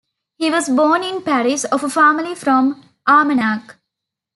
[0.39, 3.75] He was born in Paris, of a family from Armagnac.